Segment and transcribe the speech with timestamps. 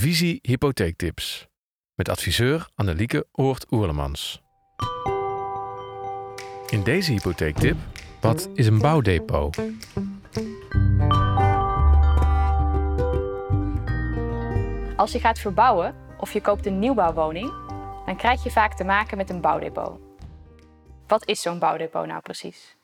[0.00, 1.48] Visie Hypotheektips
[1.94, 4.42] met adviseur Annelieke Oort-Oerlemans.
[6.68, 7.76] In deze hypotheektip,
[8.20, 9.56] wat is een bouwdepot?
[14.96, 17.52] Als je gaat verbouwen of je koopt een nieuwbouwwoning,
[18.06, 20.00] dan krijg je vaak te maken met een bouwdepot.
[21.06, 22.76] Wat is zo'n bouwdepot nou precies?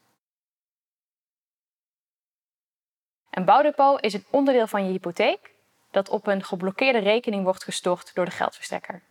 [3.30, 5.54] Een bouwdepot is een onderdeel van je hypotheek
[5.90, 9.02] dat op een geblokkeerde rekening wordt gestort door de geldverstrekker.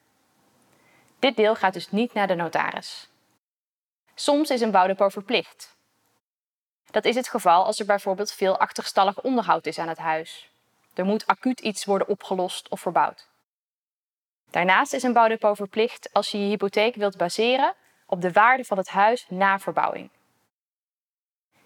[1.20, 3.10] Dit deel gaat dus niet naar de notaris.
[4.16, 5.76] Soms is een bouwdepot verplicht.
[6.92, 10.50] Dat is het geval als er bijvoorbeeld veel achterstallig onderhoud is aan het huis.
[10.94, 13.28] Er moet acuut iets worden opgelost of verbouwd.
[14.52, 17.74] Daarnaast is een bouwdepot verplicht als je je hypotheek wilt baseren
[18.06, 20.10] op de waarde van het huis na verbouwing.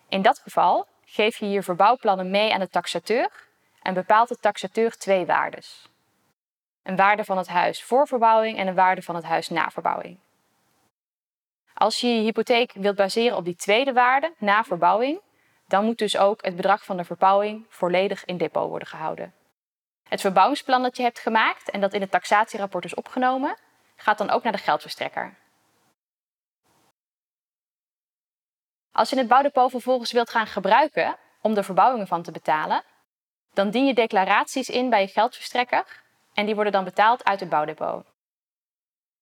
[0.08, 3.49] In dat geval geef je je verbouwplannen mee aan de taxateur
[3.90, 5.90] en bepaalt de taxateur twee waardes.
[6.84, 10.20] Een waarde van het huis voor verbouwing en een waarde van het huis na verbouwing.
[11.74, 15.22] Als je je hypotheek wilt baseren op die tweede waarde na verbouwing,
[15.68, 19.34] dan moet dus ook het bedrag van de verbouwing volledig in depot worden gehouden.
[20.04, 23.58] Het verbouwingsplan dat je hebt gemaakt en dat in het taxatierapport is opgenomen,
[23.96, 25.36] gaat dan ook naar de geldverstrekker.
[28.92, 32.84] Als je het bouwdepot vervolgens wilt gaan gebruiken om de verbouwingen van te betalen,
[33.60, 36.02] dan dien je declaraties in bij je geldverstrekker
[36.34, 38.06] en die worden dan betaald uit het bouwdepot.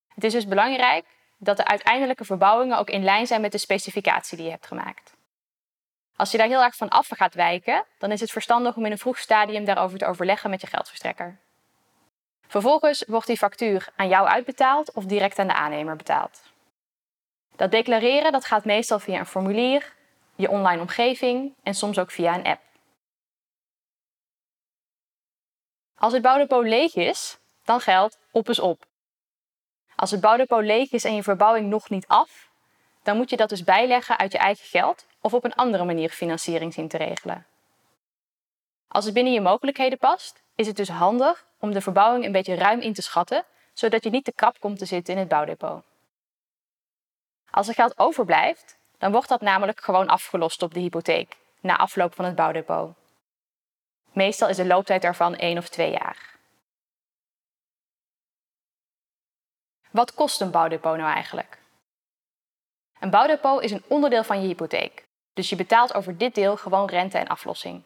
[0.08, 1.06] Het is dus belangrijk
[1.38, 5.14] dat de uiteindelijke verbouwingen ook in lijn zijn met de specificatie die je hebt gemaakt.
[6.16, 8.92] Als je daar heel erg van af gaat wijken, dan is het verstandig om in
[8.92, 11.38] een vroeg stadium daarover te overleggen met je geldverstrekker.
[12.48, 16.42] Vervolgens wordt die factuur aan jou uitbetaald of direct aan de aannemer betaald.
[17.56, 19.94] Dat declareren dat gaat meestal via een formulier,
[20.36, 22.67] je online omgeving en soms ook via een app.
[26.00, 28.86] Als het bouwdepot leeg is, dan geldt op is op.
[29.95, 32.50] Als het bouwdepot leeg is en je verbouwing nog niet af,
[33.04, 36.10] dan moet je dat dus bijleggen uit je eigen geld of op een andere manier
[36.10, 37.45] financiering zien te regelen.
[38.88, 42.55] Als het binnen je mogelijkheden past, is het dus handig om de verbouwing een beetje
[42.55, 45.83] ruim in te schatten, zodat je niet te krap komt te zitten in het bouwdepot.
[47.52, 52.16] Als er geld overblijft, dan wordt dat namelijk gewoon afgelost op de hypotheek na afloop
[52.16, 52.95] van het bouwdepot.
[54.17, 56.36] Meestal is de looptijd daarvan één of twee jaar.
[59.92, 61.58] Wat kost een bouwdepot nou eigenlijk?
[63.00, 66.88] Een bouwdepot is een onderdeel van je hypotheek, dus je betaalt over dit deel gewoon
[66.88, 67.83] rente en aflossing.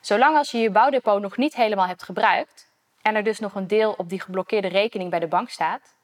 [0.00, 3.66] Zolang als je je bouwdepot nog niet helemaal hebt gebruikt en er dus nog een
[3.66, 5.94] deel op die geblokkeerde rekening bij de bank staat,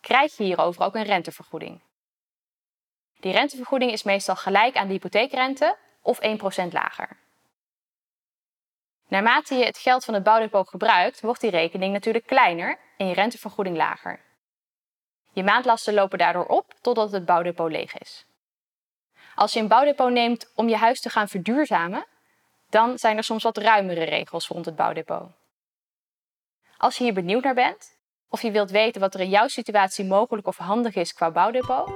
[0.00, 1.80] krijg je hierover ook een rentevergoeding.
[3.20, 6.18] Die rentevergoeding is meestal gelijk aan de hypotheekrente of
[6.66, 7.22] 1% lager.
[9.08, 13.14] Naarmate je het geld van het bouwdepot gebruikt, wordt die rekening natuurlijk kleiner en je
[13.14, 14.20] rentevergoeding lager.
[15.32, 18.26] Je maandlasten lopen daardoor op totdat het bouwdepot leeg is.
[19.34, 22.06] Als je een bouwdepot neemt om je huis te gaan verduurzamen,
[22.70, 25.28] dan zijn er soms wat ruimere regels rond het bouwdepot.
[26.76, 27.98] Als je hier benieuwd naar bent,
[28.28, 31.92] of je wilt weten wat er in jouw situatie mogelijk of handig is qua bouwdepot,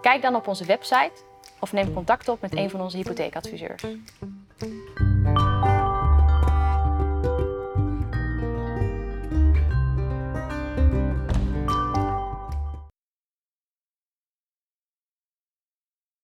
[0.00, 1.12] kijk dan op onze website
[1.60, 3.82] of neem contact op met een van onze hypotheekadviseurs.